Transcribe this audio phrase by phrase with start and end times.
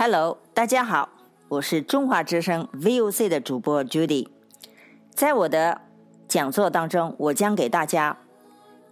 [0.00, 1.08] Hello，大家好，
[1.48, 4.28] 我是中华之声 VOC 的主播 Judy。
[5.10, 5.80] 在我的
[6.28, 8.16] 讲座当中，我将给大家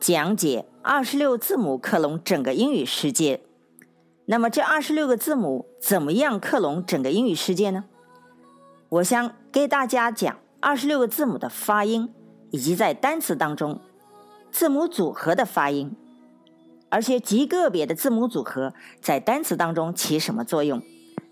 [0.01, 3.41] 讲解二十六字母克隆整个英语世界。
[4.25, 7.85] 那么，这二十六个字母怎么样克隆整个英语世界呢？
[8.89, 12.13] 我想给大家讲二十六个字母的发音，
[12.51, 13.81] 以及在单词当中
[14.51, 15.95] 字母组合的发音，
[16.89, 20.83] 而且极个别的字母组合在单词当中起什么作用？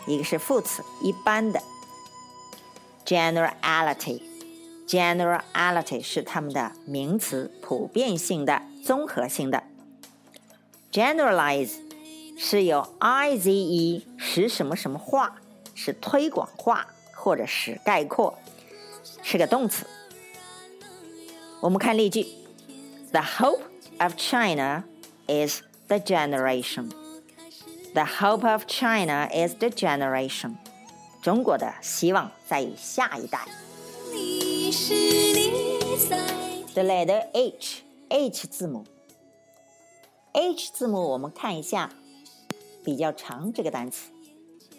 [0.07, 1.63] 一个是副词一般的。
[3.05, 9.63] generality，generality 是它们的名词，普遍性的、综合性的。
[10.93, 11.73] Generalize
[12.37, 15.37] 是由 I Z E 使什么什么化，
[15.75, 18.37] 是推广化或者使概括，
[19.23, 19.87] 是个动词。
[21.61, 22.27] 我们看例句：
[23.13, 23.63] The hope
[23.99, 24.83] of China
[25.27, 26.91] is the generation.
[27.97, 30.57] The hope of China is the generation.
[31.21, 33.49] 中国的希望在于下一代。
[36.75, 38.87] The letter H H 字母。
[40.33, 41.93] H 字母，我们看一下
[42.83, 44.11] 比较长这个单词，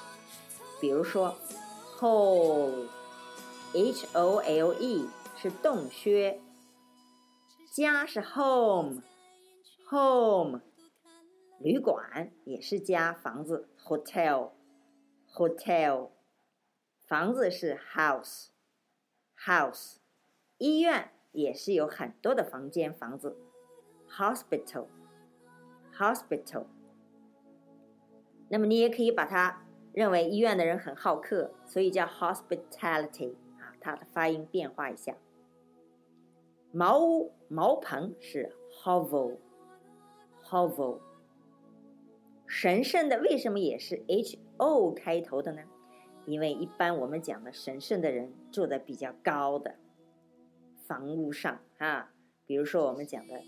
[0.80, 1.36] 比如说
[1.98, 6.40] hole，h o l e 是洞穴，
[7.72, 9.02] 家是 home。
[9.90, 10.60] Home，
[11.58, 16.10] 旅馆也是家，房子 hotel，hotel，
[17.08, 19.96] 房子是 house，house，
[20.58, 23.36] 医院也是有很多的房间，房子
[24.08, 26.66] hospital，hospital。
[28.48, 35.16] 那么你也可以把它认为医院的人很好客，所以叫 hospitality 啊，它的发音变化一下。
[36.72, 39.40] 茅屋、茅棚是 hovel，hovel。
[42.46, 45.62] 神圣的为什么也是 h o 开头的呢？
[46.26, 49.76] 因为一般我们讲的神圣的人住的比较高的
[50.87, 52.12] 房屋上啊，
[52.46, 53.42] 比如说我们讲的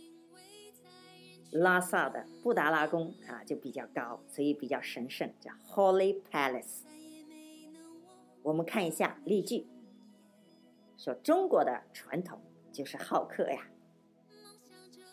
[1.52, 6.80] 拉萨的布达拉宫啊，就比较高，所以比较神圣，叫 Holy Palace。
[8.42, 9.66] 我们看一下例句，
[10.96, 12.40] 说中国的传统
[12.72, 13.68] 就是好客呀。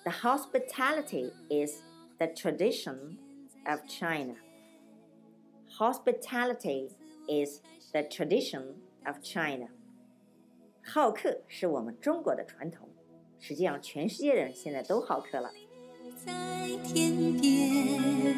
[0.04, 1.82] The hospitality is
[2.18, 3.18] the tradition
[3.66, 4.36] of China.
[5.78, 6.92] Hospitality
[7.28, 7.60] is
[7.92, 8.76] the tradition
[9.06, 9.68] of China.
[10.82, 12.88] 好客是我们中国的传统，
[13.40, 15.52] 实际上全世界人现在都好客了。
[16.94, 18.36] 天边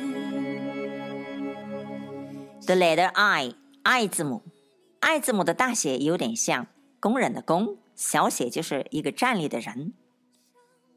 [2.65, 4.43] The letter I，I 字母
[4.99, 6.67] ，I 字母的大写有点像
[6.99, 9.93] 工人的工，小写就是一个站立的人。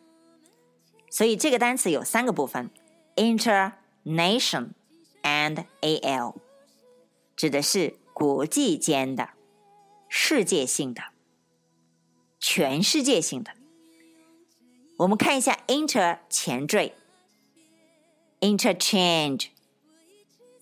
[1.13, 2.71] 所以这个单词有三个部分
[3.17, 4.69] ：inter，nation
[5.21, 6.33] and al，
[7.35, 9.29] 指的是国际间的、
[10.09, 11.03] 世界性的、
[12.39, 13.51] 全世界性的。
[14.97, 16.95] 我们看一下 inter 前缀
[18.39, 19.49] ，interchange。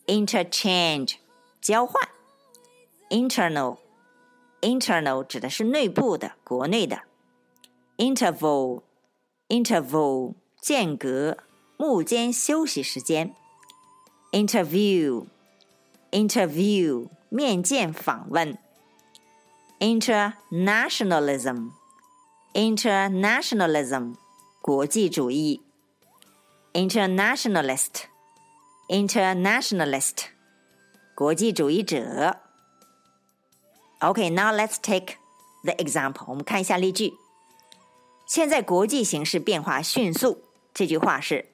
[0.08, 1.16] interchange
[1.62, 1.96] 交换
[3.10, 3.78] ，internal
[4.60, 7.04] internal 指的是内部的、国内的
[7.96, 8.82] ，interval
[9.48, 11.40] interval 间隔、
[11.76, 13.34] 幕间休息时间
[14.32, 15.26] ，interview
[16.12, 18.56] interview 面见访问
[19.80, 21.72] ，internationalism
[22.54, 24.14] internationalism
[24.62, 25.64] 国际主义
[26.74, 28.04] ，internationalist
[28.88, 30.26] internationalist，
[31.16, 32.40] 国际主义者。
[34.02, 35.16] OK，now let's take
[35.64, 36.26] the example.
[36.28, 37.14] 我们看一下例句。
[38.28, 40.51] 现在国际形势变化迅速。
[40.75, 41.47] 这句话是：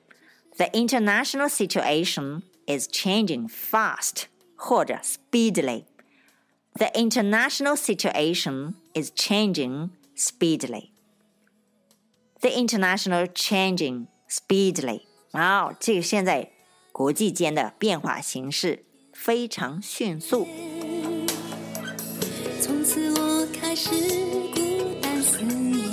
[0.57, 4.25] The international situation is changing fast，
[4.57, 10.91] 或者 speedily。The international situation is changing speedily.
[12.41, 15.03] The international changing speedily.
[15.33, 16.51] 好，这个现在
[16.91, 20.47] 国际间的变化形势非常迅速。
[22.61, 23.91] 从此我开始
[24.55, 25.91] 孤单思念。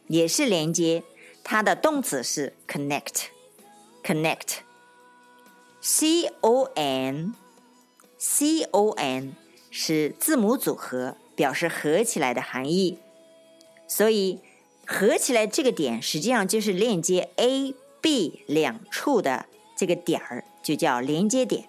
[0.07, 1.03] 也是连接。
[1.43, 4.57] 它的动词是 connect，connect。
[5.79, 7.33] c o n
[8.25, 9.35] c o n
[9.69, 12.97] 是字母组合，表示合起来的含义。
[13.85, 14.39] 所以
[14.87, 21.67] 合起来这个点实际上就是链接 a b 两处的这个点儿，就叫连接点。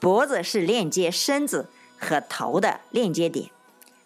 [0.00, 3.48] 脖子是链接身子和头的链接点，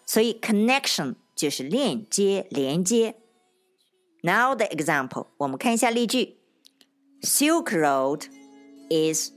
[0.08, 3.16] 所以 connection 就是链接、连接。
[4.22, 6.38] Now the example，我们看一下例句：
[7.22, 8.26] Silk Road
[8.88, 9.30] is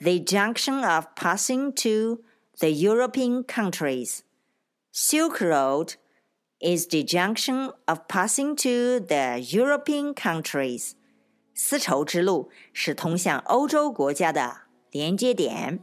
[0.00, 2.22] the junction of passing to
[2.58, 4.20] the European countries.
[4.92, 5.94] Silk Road
[6.60, 10.92] is the junction of passing to the European countries.
[11.54, 15.80] 丝绸之路是通向欧洲国家的连接点。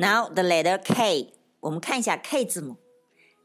[0.00, 2.78] Now the letter K，我们看一下 K 字母。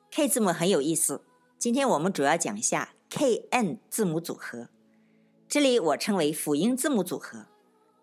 [0.09, 1.21] K 字母很有意思，
[1.59, 4.69] 今天我们主要讲一下 KN 字母组合。
[5.49, 7.47] 这里我称为辅音字母组合，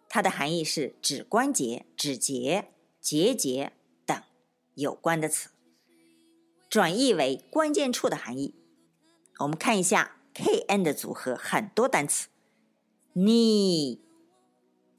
[0.06, 2.68] 它的含义是指关节、指节、
[3.00, 3.72] 结节
[4.04, 4.20] 等
[4.74, 5.48] 有关的词，
[6.68, 8.54] 转译为关键处的含义。
[9.38, 12.28] 我们看一下 K N 的组合，很多单词
[13.14, 14.00] ，knee、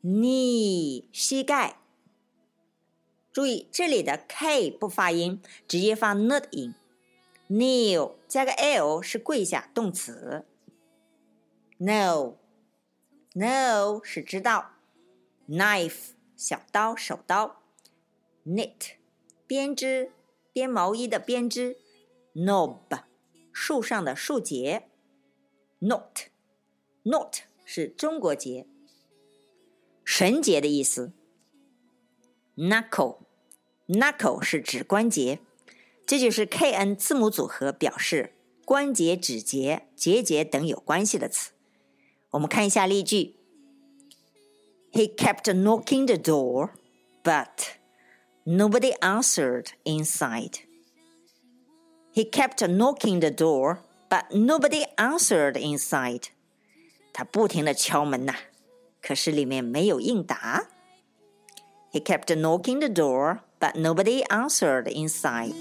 [0.01, 1.82] knee 膝盖。
[3.33, 6.75] 注意这里的 K 不发音，直接发 N 的音。
[7.49, 10.45] kneel 加个 l 是跪下，动词。
[11.79, 12.43] know，know
[14.03, 14.73] 是知道。
[15.49, 17.63] knife 小刀、手刀。
[18.45, 18.97] knit
[19.47, 20.11] 编织，
[20.53, 21.77] 编毛衣的编织。
[22.35, 23.03] knob
[23.51, 24.89] 树上的树节。
[25.79, 28.67] note，note 是中国结，
[30.05, 31.11] 绳结的意思。
[32.56, 35.40] knuckle，knuckle 是指关节。
[36.06, 38.32] 这就是 K N 字母组合，表示
[38.64, 41.50] 关节、指节、节节等有关系的词。
[42.30, 43.36] 我们看一下例句：
[44.92, 46.70] He kept knocking the door,
[47.22, 47.74] but
[48.44, 50.60] nobody answered inside.
[52.14, 56.28] He kept knocking the door, but nobody answered inside.
[57.12, 58.34] 他不停的敲门呐，
[59.02, 60.68] 可是里面没有应答。
[61.92, 65.54] He kept knocking the door, but nobody answered inside.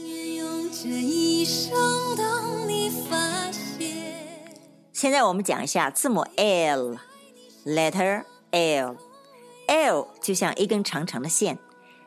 [4.93, 11.59] 现在我们讲一下字母 L，letter L，L 就像一根长长的线，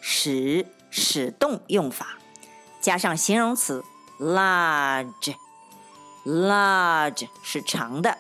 [0.01, 2.19] 使使动用法，
[2.82, 3.84] 加上形容词
[4.20, 5.36] large。
[6.26, 8.18] Large 是长的，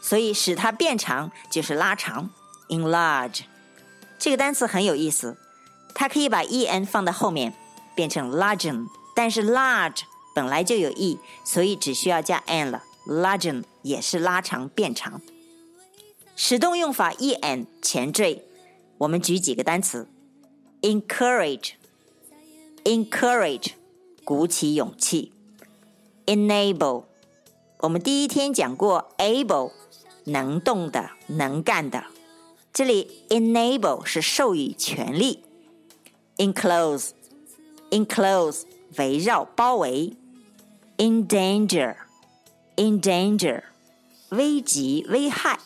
[0.00, 2.30] 所以使它变长就是拉长。
[2.68, 3.40] Enlarge
[4.16, 5.36] 这个单词很有意思，
[5.92, 7.52] 它可以把 en 放在后面
[7.96, 10.02] 变成 large，但是 large
[10.36, 12.84] 本来就有 e，所以只需要加 n 了。
[13.08, 15.20] ，large 也是拉长变长。
[16.36, 18.44] 使动用法 en 前缀，
[18.98, 20.08] 我们举几个单词
[20.82, 21.72] encourage
[22.84, 23.72] Encourage，
[24.24, 25.32] 鼓起勇气。
[26.26, 27.04] Enable，
[27.78, 29.72] 我们第一天讲过，able
[30.24, 32.04] 能动的、能干的。
[32.74, 35.42] 这里 enable 是授予权利。
[36.36, 38.64] Enclose，enclose
[38.98, 40.18] 围绕、包围。
[40.98, 43.62] Endanger，endanger
[44.28, 45.58] 危及、危害。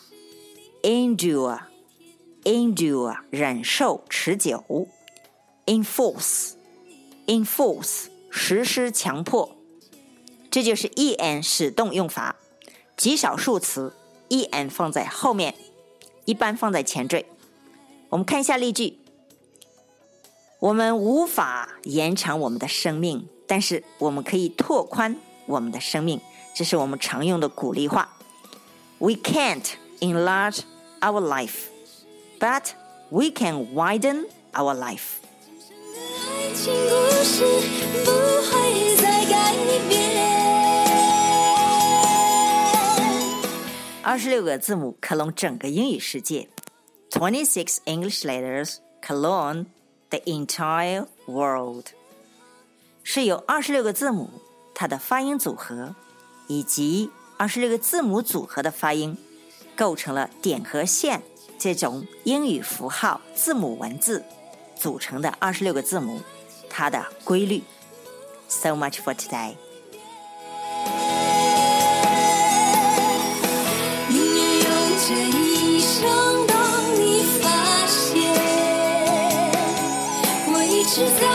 [0.82, 4.86] Endure，endure 忍受、持久。
[5.66, 6.52] Enforce
[7.28, 9.56] Enforce 实施、强迫。
[10.50, 12.36] 这就是 en 使动用法，
[12.96, 13.94] 极少数词
[14.30, 15.54] en 放在后面，
[16.24, 17.26] 一般放在前缀。
[18.08, 18.98] 我们看一下例句：
[20.58, 26.18] 我们无法延长我们的生命，但是我们可以拓宽我们的生命。
[26.54, 28.16] 这是我们常用的鼓励话。
[28.98, 29.64] We can't
[30.00, 30.60] enlarge
[31.00, 31.66] our life,
[32.40, 32.70] but
[33.10, 35.18] we can widen our life.
[44.02, 46.48] 二十六个字母克隆整个英语世界
[47.10, 49.66] ，Twenty six English letters clone
[50.10, 51.84] the entire world，
[53.04, 54.28] 是由二十六个字母
[54.74, 55.94] 它的发音组合
[56.48, 59.16] 以及二十六个字母组合的发音
[59.76, 61.22] 构成了点和线
[61.56, 64.24] 这种英语符号字母文字
[64.74, 66.20] 组成的二十六个字母，
[66.78, 67.64] 它的规律。
[68.48, 69.56] So much for today.
[75.08, 76.56] 这一生，当
[76.94, 77.48] 你发
[77.86, 78.30] 现
[80.52, 81.27] 我一直在。